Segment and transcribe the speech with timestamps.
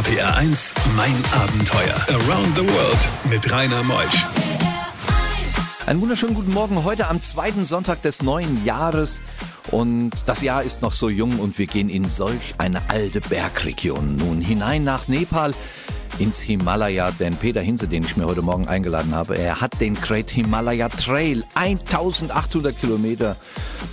[0.00, 1.94] RPR 1, mein Abenteuer.
[2.08, 4.24] Around the World mit Rainer Meusch.
[5.84, 9.20] Einen wunderschönen guten Morgen heute am zweiten Sonntag des neuen Jahres.
[9.70, 14.16] Und das Jahr ist noch so jung und wir gehen in solch eine alte Bergregion
[14.16, 15.52] nun hinein nach Nepal
[16.20, 19.94] ins Himalaya, denn Peter Hinze, den ich mir heute Morgen eingeladen habe, er hat den
[19.94, 23.36] Great Himalaya Trail 1800 Kilometer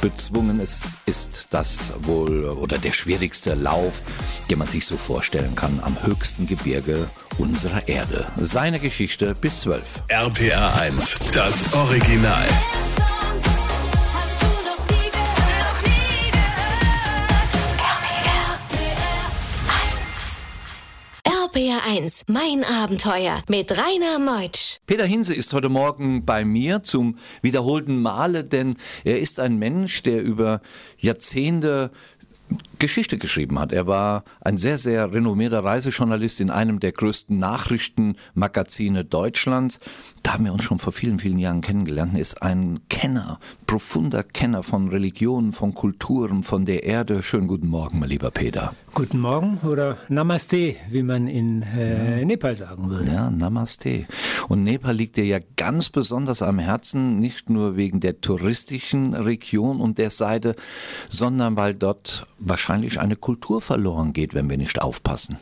[0.01, 0.59] bezwungen.
[0.59, 4.01] Es ist das wohl oder der schwierigste Lauf,
[4.49, 8.27] den man sich so vorstellen kann, am höchsten Gebirge unserer Erde.
[8.37, 10.03] Seine Geschichte bis 12.
[10.09, 12.45] RPR 1, das Original.
[21.57, 24.77] RPR 1, mein Abenteuer mit Rainer Meutsch.
[24.85, 30.03] Peter Hinse ist heute Morgen bei mir zum wiederholten Male, denn er ist ein Mensch,
[30.03, 30.61] der über
[30.99, 31.89] Jahrzehnte
[32.77, 33.71] Geschichte geschrieben hat.
[33.71, 39.79] Er war ein sehr, sehr renommierter Reisejournalist in einem der größten Nachrichtenmagazine Deutschlands.
[40.27, 42.13] Da haben wir uns schon vor vielen, vielen Jahren kennengelernt.
[42.13, 47.23] Er ist ein Kenner, profunder Kenner von Religionen, von Kulturen, von der Erde.
[47.23, 48.73] Schönen guten Morgen, mein lieber Peter.
[48.93, 53.09] Guten Morgen oder Namaste, wie man in äh, Nepal sagen würde.
[53.09, 54.05] Ja, Namaste.
[54.49, 59.79] Und Nepal liegt dir ja ganz besonders am Herzen, nicht nur wegen der touristischen Region
[59.79, 60.57] und der Seite,
[61.07, 65.37] sondern weil dort wahrscheinlich eine Kultur verloren geht, wenn wir nicht aufpassen.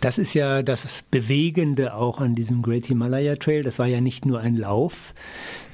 [0.00, 3.62] Das ist ja das Bewegende auch an diesem Great Himalaya Trail.
[3.62, 5.14] Das war ja nicht nur ein Lauf.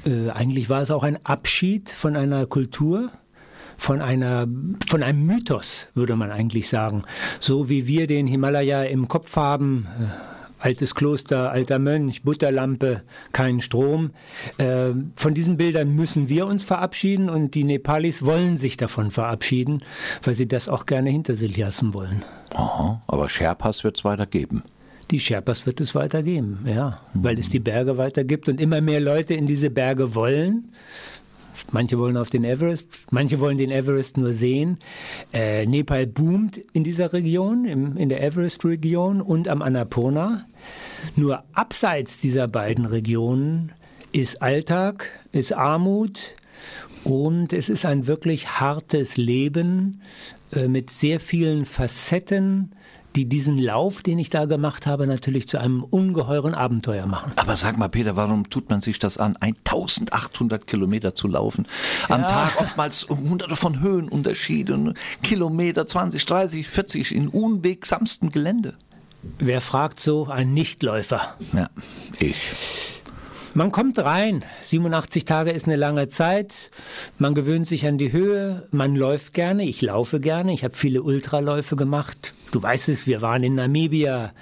[0.06, 3.10] Äh, eigentlich war es auch ein Abschied von einer Kultur,
[3.76, 4.46] von einer,
[4.88, 7.04] von einem Mythos, würde man eigentlich sagen.
[7.40, 13.60] So wie wir den Himalaya im Kopf haben, äh, altes Kloster, alter Mönch, Butterlampe, kein
[13.60, 14.10] Strom.
[14.58, 19.82] Äh, von diesen Bildern müssen wir uns verabschieden und die Nepalis wollen sich davon verabschieden,
[20.22, 22.22] weil sie das auch gerne hinter sich lassen wollen.
[22.54, 24.62] Aha, aber Sherpas wird es weiter geben.
[25.10, 27.24] Die Sherpas wird es weitergeben, ja, mhm.
[27.24, 30.72] weil es die Berge weitergibt und immer mehr Leute in diese Berge wollen.
[31.72, 34.78] Manche wollen auf den Everest, manche wollen den Everest nur sehen.
[35.32, 40.46] Äh, Nepal boomt in dieser Region, im, in der Everest-Region und am Annapurna.
[41.16, 43.72] Nur abseits dieser beiden Regionen
[44.12, 46.36] ist Alltag, ist Armut
[47.04, 50.02] und es ist ein wirklich hartes Leben
[50.52, 52.72] mit sehr vielen Facetten,
[53.16, 57.32] die diesen Lauf, den ich da gemacht habe, natürlich zu einem ungeheuren Abenteuer machen.
[57.36, 61.66] Aber sag mal, Peter, warum tut man sich das an, 1800 Kilometer zu laufen?
[62.08, 62.28] Am ja.
[62.28, 68.74] Tag oftmals hunderte von Höhenunterschieden, Kilometer 20, 30, 40 in unwegsamstem Gelände.
[69.38, 70.28] Wer fragt so?
[70.28, 71.34] Ein Nichtläufer.
[71.52, 71.68] Ja,
[72.20, 72.97] ich.
[73.58, 74.44] Man kommt rein.
[74.62, 76.70] 87 Tage ist eine lange Zeit.
[77.18, 78.68] Man gewöhnt sich an die Höhe.
[78.70, 79.64] Man läuft gerne.
[79.64, 80.52] Ich laufe gerne.
[80.52, 82.34] Ich habe viele Ultraläufe gemacht.
[82.52, 84.32] Du weißt es, wir waren in Namibia.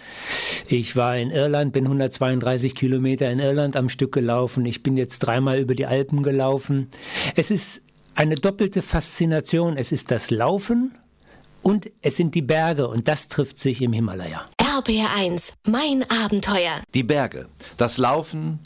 [0.68, 4.66] Ich war in Irland, bin 132 Kilometer in Irland am Stück gelaufen.
[4.66, 6.90] Ich bin jetzt dreimal über die Alpen gelaufen.
[7.36, 7.80] Es ist
[8.14, 9.78] eine doppelte Faszination.
[9.78, 10.94] Es ist das Laufen
[11.62, 14.44] und es sind die Berge und das trifft sich im Himalaya.
[14.60, 16.82] RBR1, mein Abenteuer.
[16.92, 17.48] Die Berge,
[17.78, 18.60] das Laufen,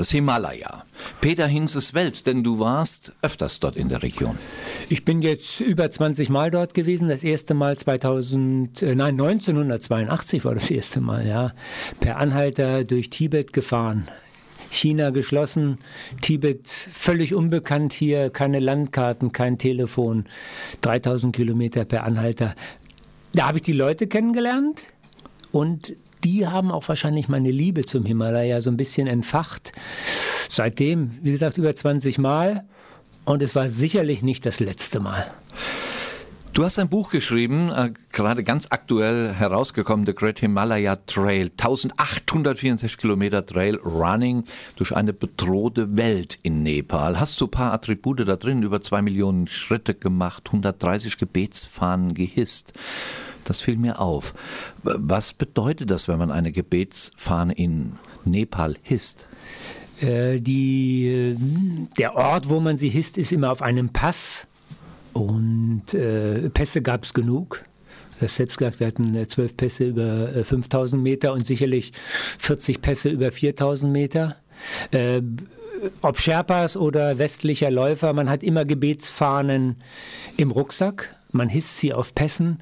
[0.00, 0.84] das Himalaya.
[1.20, 4.38] Peter Hinzes Welt, denn du warst öfters dort in der Region.
[4.88, 7.08] Ich bin jetzt über 20 Mal dort gewesen.
[7.08, 11.52] Das erste Mal 2000, äh, nein, 1982 war das erste Mal, ja.
[12.00, 14.08] Per Anhalter durch Tibet gefahren.
[14.70, 15.78] China geschlossen,
[16.22, 20.26] Tibet völlig unbekannt hier, keine Landkarten, kein Telefon,
[20.80, 22.54] 3000 Kilometer per Anhalter.
[23.34, 24.84] Da habe ich die Leute kennengelernt
[25.52, 25.92] und
[26.24, 29.72] die haben auch wahrscheinlich meine Liebe zum Himalaya so ein bisschen entfacht.
[30.48, 32.64] Seitdem, wie gesagt, über 20 Mal.
[33.24, 35.30] Und es war sicherlich nicht das letzte Mal.
[36.52, 41.48] Du hast ein Buch geschrieben, äh, gerade ganz aktuell herausgekommen, The Great Himalaya Trail.
[41.48, 44.42] 1864 Kilometer Trail Running
[44.74, 47.20] durch eine bedrohte Welt in Nepal.
[47.20, 52.72] Hast du ein paar Attribute da drin, über zwei Millionen Schritte gemacht, 130 Gebetsfahnen gehisst.
[53.44, 54.34] Das fiel mir auf.
[54.82, 57.94] Was bedeutet das, wenn man eine Gebetsfahne in
[58.24, 59.26] Nepal hisst?
[60.00, 61.36] Äh, die, äh,
[61.98, 64.46] der Ort, wo man sie hisst, ist immer auf einem Pass.
[65.12, 67.64] Und äh, Pässe gab es genug.
[68.20, 71.92] Das selbst gesagt, wir hatten äh, zwölf Pässe über äh, 5000 Meter und sicherlich
[72.38, 74.36] 40 Pässe über 4000 Meter.
[74.90, 75.22] Äh,
[76.02, 79.76] ob Sherpas oder westlicher Läufer, man hat immer Gebetsfahnen
[80.36, 82.60] im Rucksack man hisst sie auf Pässen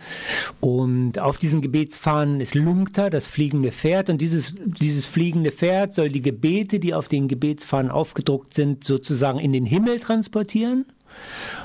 [0.61, 4.11] und auf diesen Gebetsfahnen ist Lungta, das fliegende Pferd.
[4.11, 9.38] Und dieses, dieses fliegende Pferd soll die Gebete, die auf den Gebetsfahnen aufgedruckt sind, sozusagen
[9.38, 10.87] in den Himmel transportieren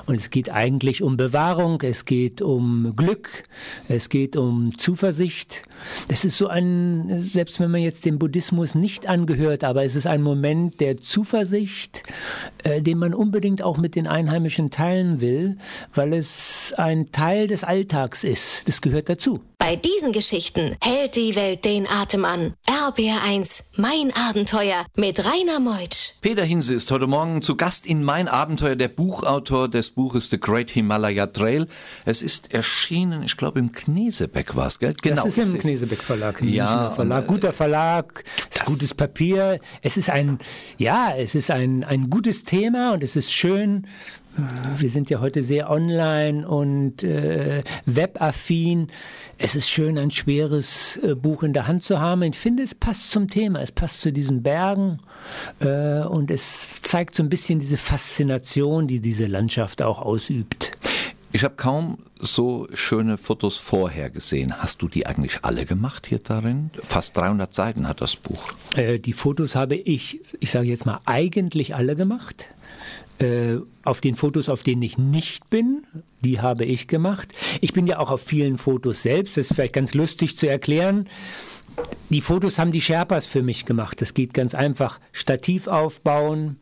[0.05, 3.43] Und es geht eigentlich um Bewahrung, es geht um Glück,
[3.87, 5.63] es geht um Zuversicht.
[6.09, 10.07] Das ist so ein, selbst wenn man jetzt dem Buddhismus nicht angehört, aber es ist
[10.07, 12.03] ein Moment der Zuversicht,
[12.63, 15.57] äh, den man unbedingt auch mit den Einheimischen teilen will,
[15.93, 18.63] weil es ein Teil des Alltags ist.
[18.65, 19.39] Das gehört dazu.
[19.65, 22.53] Bei diesen Geschichten hält die Welt den Atem an.
[22.67, 26.15] RBR1, mein Abenteuer mit Rainer Meutsch.
[26.19, 30.37] Peter Hinse ist heute Morgen zu Gast in Mein Abenteuer, der Buchautor des Buches The
[30.37, 31.69] Great Himalaya Trail.
[32.03, 34.95] Es ist erschienen, ich glaube im Knesebeck war es, gell?
[35.01, 35.23] Genau.
[35.23, 37.25] Das ist im Knesebeck Verlag, im ja, Verlag.
[37.25, 39.61] Guter Verlag, ist gutes Papier.
[39.81, 40.39] Es ist ein,
[40.77, 43.87] ja, es ist ein, ein gutes Thema und es ist schön,
[44.77, 48.87] wir sind ja heute sehr online und äh, webaffin.
[49.37, 52.23] Es ist schön, ein schweres äh, Buch in der Hand zu haben.
[52.23, 54.99] Ich finde, es passt zum Thema, es passt zu diesen Bergen
[55.59, 60.71] äh, und es zeigt so ein bisschen diese Faszination, die diese Landschaft auch ausübt.
[61.35, 64.61] Ich habe kaum so schöne Fotos vorher gesehen.
[64.61, 66.69] Hast du die eigentlich alle gemacht hier darin?
[66.83, 68.53] Fast 300 Seiten hat das Buch.
[68.75, 72.45] Äh, die Fotos habe ich, ich sage jetzt mal, eigentlich alle gemacht.
[73.19, 75.83] Äh, auf den Fotos, auf denen ich nicht bin,
[76.21, 77.33] die habe ich gemacht.
[77.61, 81.07] Ich bin ja auch auf vielen Fotos selbst, das ist vielleicht ganz lustig zu erklären.
[82.09, 84.01] Die Fotos haben die Sherpas für mich gemacht.
[84.01, 84.99] Das geht ganz einfach.
[85.11, 86.57] Stativ aufbauen,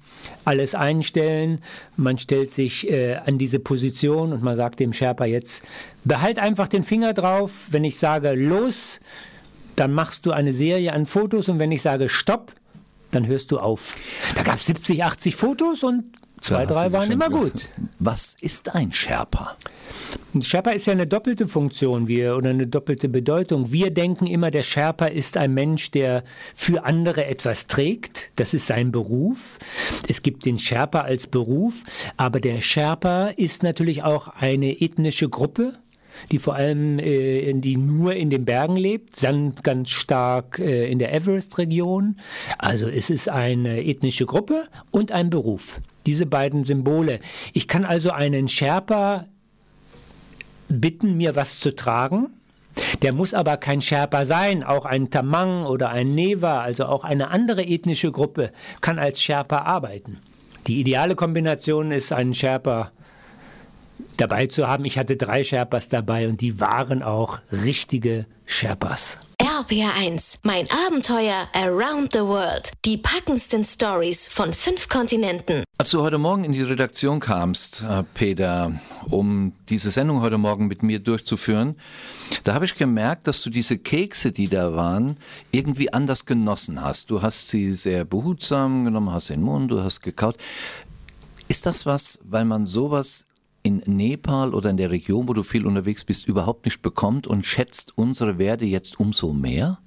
[0.45, 1.59] alles einstellen.
[1.97, 5.63] Man stellt sich äh, an diese Position und man sagt dem Sherpa jetzt,
[6.05, 7.67] behalt einfach den Finger drauf.
[7.71, 9.01] Wenn ich sage los,
[9.75, 12.53] dann machst du eine Serie an Fotos und wenn ich sage stopp,
[13.11, 13.97] dann hörst du auf.
[14.35, 16.05] Da gab es 70, 80 Fotos und
[16.41, 17.69] Zwei, drei waren immer gut.
[17.99, 19.55] Was ist ein Sherpa?
[20.33, 23.71] Ein Sherpa ist ja eine doppelte Funktion wir, oder eine doppelte Bedeutung.
[23.71, 26.23] Wir denken immer, der Sherpa ist ein Mensch, der
[26.55, 28.31] für andere etwas trägt.
[28.37, 29.59] Das ist sein Beruf.
[30.07, 31.83] Es gibt den Sherpa als Beruf,
[32.17, 35.80] aber der Sherpa ist natürlich auch eine ethnische Gruppe
[36.31, 40.99] die vor allem äh, die nur in den Bergen lebt, dann ganz stark äh, in
[40.99, 42.17] der Everest-Region.
[42.57, 45.79] Also es ist eine ethnische Gruppe und ein Beruf.
[46.05, 47.19] Diese beiden Symbole.
[47.53, 49.27] Ich kann also einen Sherpa
[50.67, 52.27] bitten, mir was zu tragen.
[53.01, 57.29] Der muss aber kein Sherpa sein, auch ein Tamang oder ein Neva, also auch eine
[57.29, 60.19] andere ethnische Gruppe, kann als Sherpa arbeiten.
[60.67, 62.91] Die ideale Kombination ist ein Sherpa
[64.17, 64.85] dabei zu haben.
[64.85, 69.17] Ich hatte drei Sherpas dabei und die waren auch richtige Sherpas.
[69.41, 72.71] RPR1, mein Abenteuer Around the World.
[72.85, 75.63] Die packendsten Stories von fünf Kontinenten.
[75.79, 78.71] Als du heute Morgen in die Redaktion kamst, äh, Peter,
[79.09, 81.75] um diese Sendung heute Morgen mit mir durchzuführen,
[82.43, 85.17] da habe ich gemerkt, dass du diese Kekse, die da waren,
[85.51, 87.09] irgendwie anders genossen hast.
[87.09, 90.37] Du hast sie sehr behutsam genommen, hast den Mund, du hast gekaut.
[91.47, 93.25] Ist das was, weil man sowas
[93.63, 97.45] in Nepal oder in der Region, wo du viel unterwegs bist, überhaupt nicht bekommt und
[97.45, 99.79] schätzt unsere Werte jetzt umso mehr?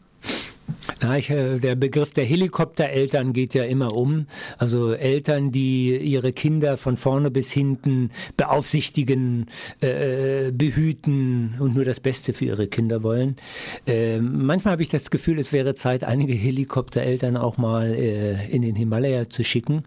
[1.02, 4.26] Na, ich, äh, der Begriff der Helikoptereltern geht ja immer um.
[4.58, 9.46] Also Eltern, die ihre Kinder von vorne bis hinten beaufsichtigen,
[9.80, 13.36] äh, behüten und nur das Beste für ihre Kinder wollen.
[13.86, 18.62] Äh, manchmal habe ich das Gefühl, es wäre Zeit, einige Helikoptereltern auch mal äh, in
[18.62, 19.84] den Himalaya zu schicken.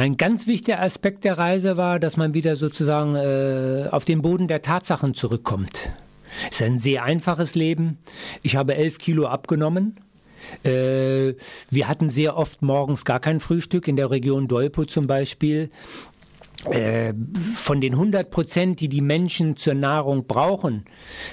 [0.00, 4.48] Ein ganz wichtiger Aspekt der Reise war, dass man wieder sozusagen äh, auf den Boden
[4.48, 5.90] der Tatsachen zurückkommt.
[6.50, 7.98] Es ist ein sehr einfaches Leben.
[8.40, 10.00] Ich habe elf Kilo abgenommen.
[10.64, 11.34] Äh,
[11.70, 15.68] wir hatten sehr oft morgens gar kein Frühstück, in der Region Dolpo zum Beispiel.
[16.66, 17.14] Äh,
[17.54, 20.84] von den 100 Prozent, die die Menschen zur Nahrung brauchen,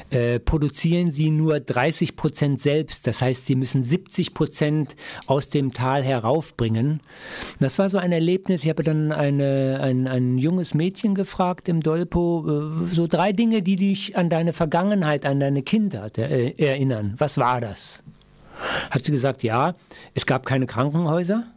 [0.10, 3.08] äh, produzieren sie nur 30 Prozent selbst.
[3.08, 7.02] Das heißt, sie müssen 70 Prozent aus dem Tal heraufbringen.
[7.60, 8.64] Das war so ein Erlebnis.
[8.64, 13.62] Ich habe dann eine, ein, ein junges Mädchen gefragt im Dolpo, äh, so drei Dinge,
[13.62, 17.16] die dich an deine Vergangenheit, an deine Kindheit erinnern.
[17.18, 18.00] Was war das?
[18.92, 19.76] Hat sie gesagt, ja,
[20.14, 21.48] es gab keine Krankenhäuser.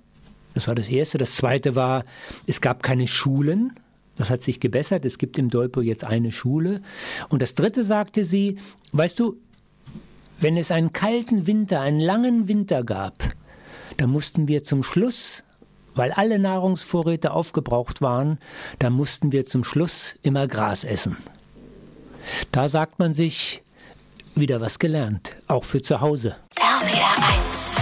[0.54, 1.18] Das war das Erste.
[1.18, 2.04] Das Zweite war,
[2.46, 3.72] es gab keine Schulen.
[4.16, 5.04] Das hat sich gebessert.
[5.04, 6.82] Es gibt im Dolpo jetzt eine Schule.
[7.28, 8.58] Und das Dritte sagte sie,
[8.92, 9.36] weißt du,
[10.40, 13.34] wenn es einen kalten Winter, einen langen Winter gab,
[13.96, 15.44] dann mussten wir zum Schluss,
[15.94, 18.38] weil alle Nahrungsvorräte aufgebraucht waren,
[18.78, 21.16] da mussten wir zum Schluss immer Gras essen.
[22.52, 23.62] Da sagt man sich,
[24.34, 26.36] wieder was gelernt, auch für zu Hause.
[26.56, 27.49] RPR 1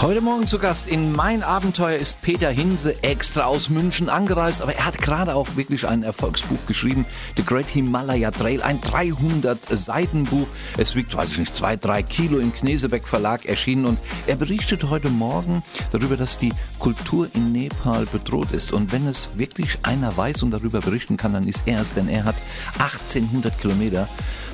[0.00, 4.72] Heute Morgen zu Gast in Mein Abenteuer ist Peter Hinse extra aus München angereist, aber
[4.72, 7.04] er hat gerade auch wirklich ein Erfolgsbuch geschrieben,
[7.36, 10.46] The Great Himalaya Trail, ein 300 Seiten Buch.
[10.76, 14.88] Es wiegt, weiß ich nicht, zwei, drei Kilo im Knesebeck Verlag erschienen und er berichtet
[14.88, 18.72] heute Morgen darüber, dass die Kultur in Nepal bedroht ist.
[18.72, 22.08] Und wenn es wirklich einer weiß und darüber berichten kann, dann ist er es, denn
[22.08, 22.36] er hat
[22.78, 24.08] 1800 Kilometer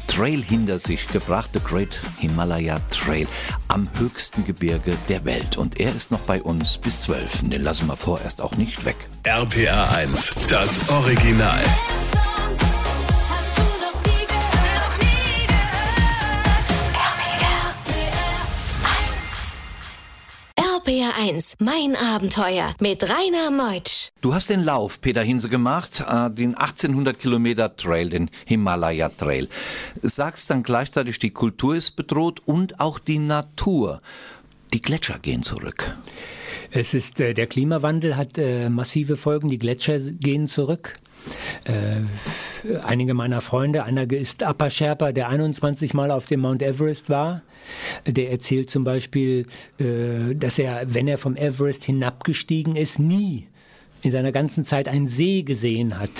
[0.06, 3.26] Trail hinter sich gebracht, The Great Himalaya Trail,
[3.68, 5.56] am höchsten Gebirge der Welt.
[5.56, 7.48] Und er ist noch bei uns bis 12.
[7.50, 8.96] Den lassen wir vorerst auch nicht weg.
[9.24, 11.62] RPR 1, das Original.
[21.24, 24.10] 1, mein Abenteuer mit Rainer Meutsch.
[24.20, 29.48] Du hast den Lauf, Peter Hinse, gemacht, äh, den 1800 Kilometer Trail, den Himalaya Trail.
[30.02, 34.02] Sagst dann gleichzeitig, die Kultur ist bedroht und auch die Natur.
[34.74, 35.96] Die Gletscher gehen zurück.
[36.70, 39.48] Es ist, äh, der Klimawandel hat äh, massive Folgen.
[39.48, 40.98] Die Gletscher gehen zurück.
[41.64, 42.02] Äh,
[42.82, 47.42] einige meiner Freunde, einer ist Upper Sherpa, der 21 Mal auf dem Mount Everest war.
[48.06, 49.46] Der erzählt zum Beispiel,
[49.78, 53.46] äh, dass er, wenn er vom Everest hinabgestiegen ist, nie
[54.02, 56.10] in seiner ganzen Zeit einen See gesehen hat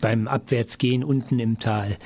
[0.00, 1.96] beim Abwärtsgehen unten im Tal.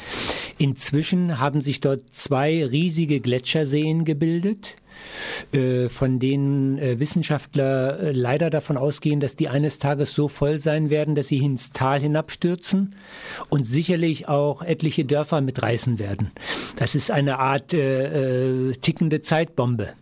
[0.59, 4.76] Inzwischen haben sich dort zwei riesige Gletscherseen gebildet
[5.88, 10.90] von denen äh, Wissenschaftler äh, leider davon ausgehen, dass die eines Tages so voll sein
[10.90, 12.94] werden, dass sie ins Tal hinabstürzen
[13.48, 16.30] und sicherlich auch etliche Dörfer mitreißen werden.
[16.76, 19.94] Das ist eine Art äh, äh, tickende Zeitbombe.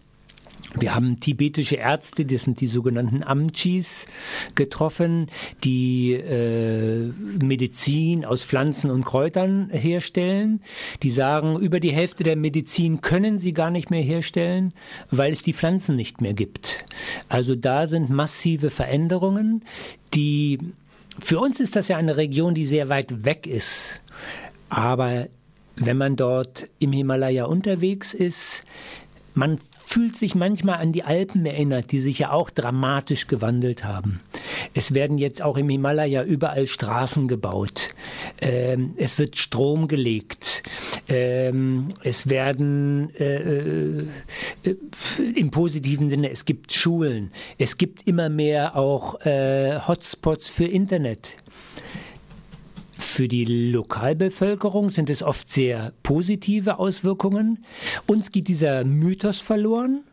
[0.79, 4.07] Wir haben tibetische Ärzte, das sind die sogenannten Amchis,
[4.55, 5.29] getroffen,
[5.65, 7.13] die äh,
[7.43, 10.63] Medizin aus Pflanzen und Kräutern herstellen.
[11.03, 14.73] Die sagen, über die Hälfte der Medizin können sie gar nicht mehr herstellen,
[15.11, 16.85] weil es die Pflanzen nicht mehr gibt.
[17.29, 19.65] Also da sind massive Veränderungen,
[20.15, 20.59] die
[21.19, 24.01] für uns ist das ja eine Region, die sehr weit weg ist.
[24.71, 25.29] Aber
[25.77, 28.65] wenn man dort im Himalaya unterwegs ist,
[29.35, 34.21] man fühlt sich manchmal an die Alpen erinnert, die sich ja auch dramatisch gewandelt haben.
[34.75, 37.91] Es werden jetzt auch im Himalaya überall Straßen gebaut.
[38.41, 40.63] Ähm, es wird Strom gelegt.
[41.09, 44.07] Ähm, es werden äh, äh,
[45.35, 47.31] im positiven Sinne, es gibt Schulen.
[47.59, 51.37] Es gibt immer mehr auch äh, Hotspots für Internet.
[53.03, 57.65] Für die Lokalbevölkerung sind es oft sehr positive Auswirkungen.
[58.07, 60.05] Uns geht dieser Mythos verloren.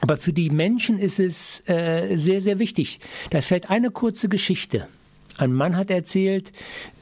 [0.00, 3.00] Aber für die Menschen ist es äh, sehr, sehr wichtig.
[3.30, 4.88] Da fällt eine kurze Geschichte.
[5.36, 6.52] Ein Mann hat erzählt,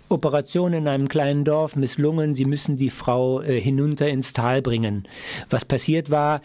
[0.08, 5.06] Operation in einem kleinen Dorf misslungen, sie müssen die Frau äh, hinunter ins Tal bringen.
[5.50, 6.40] Was passiert war,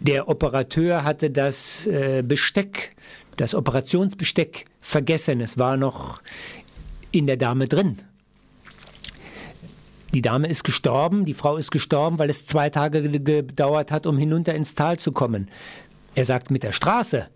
[0.00, 2.96] der Operateur hatte das äh, Besteck,
[3.36, 5.40] das Operationsbesteck vergessen.
[5.40, 6.20] Es war noch
[7.12, 7.98] in der Dame drin.
[10.14, 14.16] Die Dame ist gestorben, die Frau ist gestorben, weil es zwei Tage gedauert hat, um
[14.16, 15.48] hinunter ins Tal zu kommen.
[16.14, 17.28] Er sagt, mit der Straße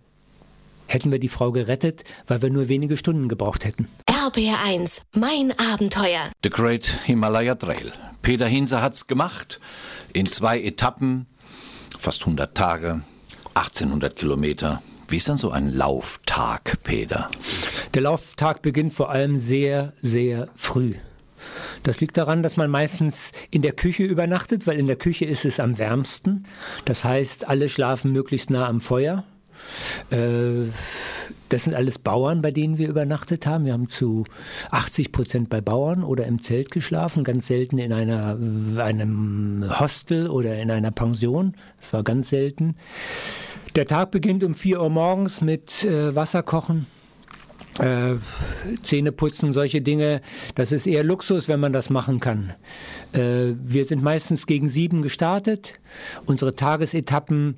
[0.87, 3.87] hätten wir die Frau gerettet, weil wir nur wenige Stunden gebraucht hätten.
[4.07, 6.31] RBR1, mein Abenteuer.
[6.43, 7.93] The Great Himalaya Trail.
[8.21, 9.59] Peter Hinse hat's gemacht.
[10.13, 11.27] In zwei Etappen,
[11.97, 13.01] fast 100 Tage,
[13.53, 14.81] 1800 Kilometer.
[15.07, 17.29] Wie ist dann so ein Lauftag, Peter?
[17.93, 20.93] Der Lauftag beginnt vor allem sehr, sehr früh.
[21.83, 25.43] Das liegt daran, dass man meistens in der Küche übernachtet, weil in der Küche ist
[25.43, 26.43] es am wärmsten.
[26.85, 29.25] Das heißt, alle schlafen möglichst nah am Feuer.
[30.09, 30.69] Äh,
[31.49, 33.65] das sind alles Bauern, bei denen wir übernachtet haben.
[33.65, 34.23] Wir haben zu
[34.69, 38.37] 80 Prozent bei Bauern oder im Zelt geschlafen, ganz selten in einer,
[38.77, 41.55] einem Hostel oder in einer Pension.
[41.81, 42.75] Das war ganz selten.
[43.75, 46.87] Der Tag beginnt um 4 Uhr morgens mit äh, Wasser kochen.
[47.79, 48.15] Äh,
[48.83, 50.21] Zähne putzen, solche Dinge,
[50.55, 52.53] das ist eher Luxus, wenn man das machen kann.
[53.13, 55.79] Äh, wir sind meistens gegen sieben gestartet.
[56.25, 57.55] Unsere Tagesetappen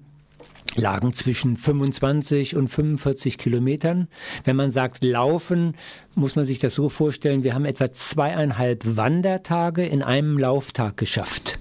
[0.76, 4.08] lagen zwischen 25 und 45 Kilometern.
[4.44, 5.76] Wenn man sagt laufen,
[6.16, 11.60] muss man sich das so vorstellen, wir haben etwa zweieinhalb Wandertage in einem Lauftag geschafft.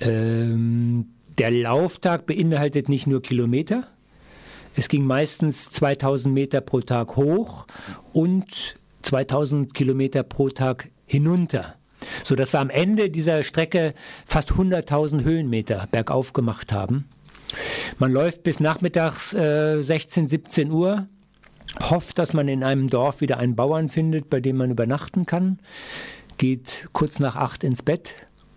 [0.00, 1.06] Ähm,
[1.38, 3.88] der Lauftag beinhaltet nicht nur Kilometer.
[4.76, 7.66] Es ging meistens 2000 Meter pro Tag hoch
[8.12, 11.76] und 2000 Kilometer pro Tag hinunter.
[12.22, 13.94] So dass wir am Ende dieser Strecke
[14.26, 17.08] fast 100.000 Höhenmeter bergauf gemacht haben.
[17.98, 21.06] Man läuft bis nachmittags äh, 16, 17 Uhr,
[21.82, 25.58] hofft, dass man in einem Dorf wieder einen Bauern findet, bei dem man übernachten kann,
[26.36, 28.14] geht kurz nach acht ins Bett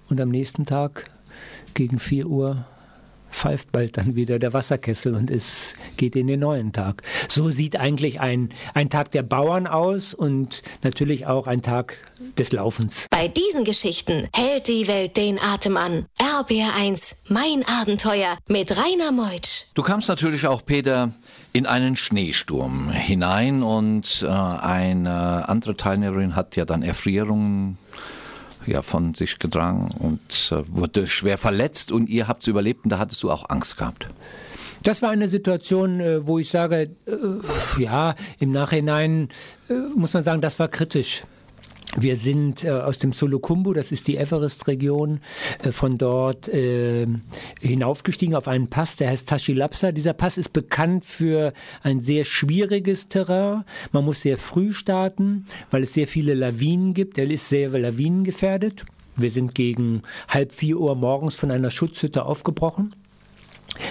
[0.10, 1.12] und am nächsten Tag
[1.76, 2.66] gegen 4 Uhr
[3.32, 7.04] pfeift bald dann wieder der Wasserkessel und es geht in den neuen Tag.
[7.28, 11.98] So sieht eigentlich ein, ein Tag der Bauern aus und natürlich auch ein Tag
[12.38, 13.08] des Laufens.
[13.10, 16.06] Bei diesen Geschichten hält die Welt den Atem an.
[16.20, 19.66] RBR1, mein Abenteuer mit Rainer Meutsch.
[19.74, 21.14] Du kamst natürlich auch, Peter,
[21.54, 27.78] in einen Schneesturm hinein und äh, eine andere Teilnehmerin hat ja dann Erfrierungen
[28.70, 32.92] ja von sich getragen und äh, wurde schwer verletzt und ihr habt es überlebt und
[32.92, 34.08] da hattest du auch Angst gehabt.
[34.84, 39.30] Das war eine Situation, äh, wo ich sage, äh, ja, im Nachhinein
[39.70, 41.24] äh, muss man sagen, das war kritisch.
[41.98, 45.22] Wir sind äh, aus dem Solokumbu, das ist die Everest-Region,
[45.64, 47.08] äh, von dort äh,
[47.60, 49.92] hinaufgestiegen auf einen Pass, der heißt Tashilapsa.
[49.92, 53.64] Dieser Pass ist bekannt für ein sehr schwieriges Terrain.
[53.92, 57.18] Man muss sehr früh starten, weil es sehr viele Lawinen gibt.
[57.18, 58.86] Er ist sehr lawinengefährdet.
[59.18, 62.94] Wir sind gegen halb vier Uhr morgens von einer Schutzhütte aufgebrochen.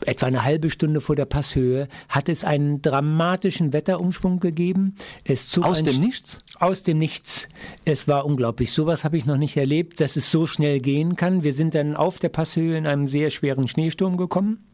[0.06, 4.94] etwa eine halbe Stunde vor der Passhöhe, hat es einen dramatischen Wetterumschwung gegeben.
[5.24, 6.43] Es zog aus dem Nichts?
[6.60, 7.48] Aus dem Nichts.
[7.84, 8.72] Es war unglaublich.
[8.72, 11.42] Sowas habe ich noch nicht erlebt, dass es so schnell gehen kann.
[11.42, 14.64] Wir sind dann auf der Passhöhe in einem sehr schweren Schneesturm gekommen.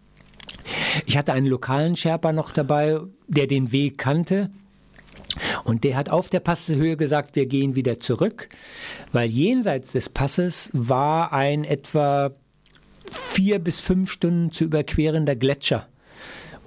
[1.07, 4.51] Ich hatte einen lokalen Sherpa noch dabei, der den Weg kannte.
[5.65, 8.49] Und der hat auf der Passhöhe gesagt, wir gehen wieder zurück,
[9.13, 12.33] weil jenseits des Passes war ein etwa
[13.11, 15.87] vier bis fünf Stunden zu überquerender Gletscher.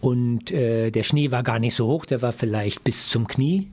[0.01, 3.69] Und äh, der Schnee war gar nicht so hoch, der war vielleicht bis zum Knie.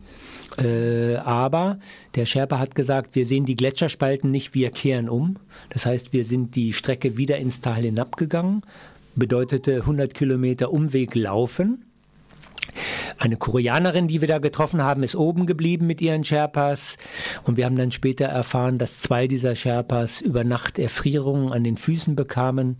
[0.60, 1.78] Äh, aber
[2.14, 5.36] der Sherpa hat gesagt, wir sehen die Gletscherspalten nicht, wir kehren um.
[5.70, 8.62] Das heißt, wir sind die Strecke wieder ins Tal hinabgegangen.
[9.16, 11.84] Bedeutete 100 Kilometer Umweg laufen.
[13.18, 16.96] Eine Koreanerin, die wir da getroffen haben, ist oben geblieben mit ihren Sherpas.
[17.44, 21.76] Und wir haben dann später erfahren, dass zwei dieser Sherpas über Nacht Erfrierungen an den
[21.76, 22.76] Füßen bekamen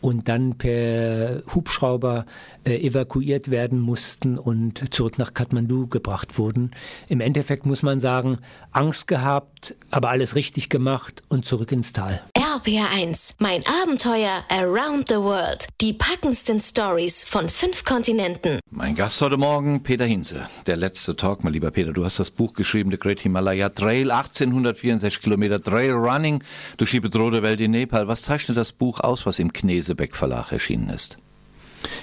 [0.00, 2.26] und dann per Hubschrauber
[2.64, 6.70] äh, evakuiert werden mussten und zurück nach Kathmandu gebracht wurden.
[7.08, 8.38] Im Endeffekt muss man sagen,
[8.72, 12.22] Angst gehabt, aber alles richtig gemacht und zurück ins Tal.
[12.58, 15.68] RPR1, mein Abenteuer around the world.
[15.80, 18.58] Die packendsten Stories von fünf Kontinenten.
[18.70, 20.48] Mein Gast heute Morgen, Peter Hinze.
[20.66, 21.92] Der letzte Talk, mein lieber Peter.
[21.92, 26.42] Du hast das Buch geschrieben, The Great Himalaya Trail, 1864 Kilometer Trail Running
[26.78, 28.08] durch die bedrohte Welt in Nepal.
[28.08, 31.16] Was zeichnet das Buch aus, was im Knesebeck Verlag erschienen ist?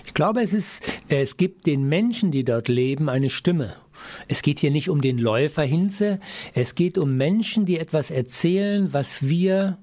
[0.06, 3.76] Ich glaube, es ist, es gibt den Menschen, die dort leben, eine Stimme.
[4.30, 6.20] Es geht hier nicht um den Läufer Hinze,
[6.54, 9.80] es geht um Menschen, die etwas erzählen, was wir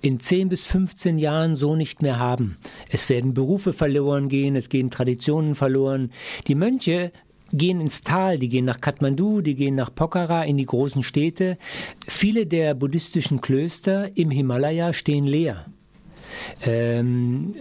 [0.00, 2.56] in 10 bis 15 Jahren so nicht mehr haben.
[2.88, 6.10] Es werden Berufe verloren gehen, es gehen Traditionen verloren.
[6.46, 7.12] Die Mönche
[7.52, 11.58] gehen ins Tal, die gehen nach Kathmandu, die gehen nach Pokhara, in die großen Städte.
[12.06, 15.66] Viele der buddhistischen Klöster im Himalaya stehen leer.
[16.62, 17.54] Ähm,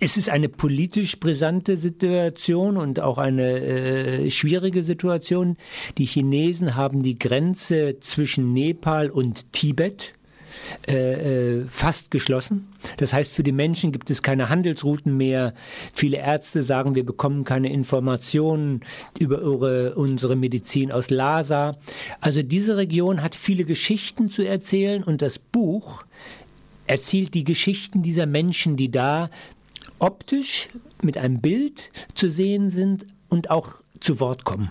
[0.00, 5.56] es ist eine politisch brisante Situation und auch eine äh, schwierige Situation.
[5.98, 10.14] Die Chinesen haben die Grenze zwischen Nepal und Tibet
[10.86, 12.68] äh, äh, fast geschlossen.
[12.96, 15.54] Das heißt, für die Menschen gibt es keine Handelsrouten mehr.
[15.92, 18.82] Viele Ärzte sagen, wir bekommen keine Informationen
[19.18, 21.76] über eure, unsere Medizin aus Lhasa.
[22.20, 26.04] Also diese Region hat viele Geschichten zu erzählen und das Buch
[26.86, 29.30] erzählt die Geschichten dieser Menschen, die da
[29.98, 30.68] optisch
[31.02, 34.70] mit einem Bild zu sehen sind und auch zu Wort kommen.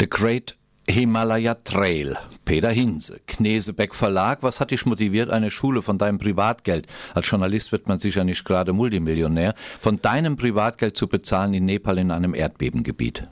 [0.00, 0.56] The Great
[0.88, 2.16] Himalaya Trail.
[2.44, 4.42] Peter Hinse, Knesebeck Verlag.
[4.42, 8.44] Was hat dich motiviert, eine Schule von deinem Privatgeld, als Journalist wird man sicher nicht
[8.44, 13.28] gerade Multimillionär, von deinem Privatgeld zu bezahlen in Nepal in einem Erdbebengebiet?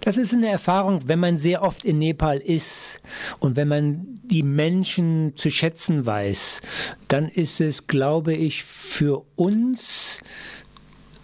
[0.00, 2.98] Das ist eine Erfahrung, wenn man sehr oft in Nepal ist
[3.38, 6.60] und wenn man die Menschen zu schätzen weiß,
[7.08, 10.20] dann ist es, glaube ich, für uns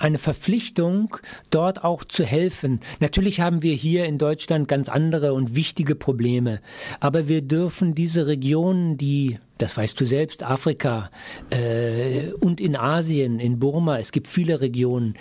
[0.00, 1.16] eine Verpflichtung,
[1.50, 2.80] dort auch zu helfen.
[3.00, 6.60] Natürlich haben wir hier in Deutschland ganz andere und wichtige Probleme,
[7.00, 11.10] aber wir dürfen diese Regionen, die das weißt du selbst, Afrika
[11.50, 15.14] äh, und in Asien, in Burma, es gibt viele Regionen.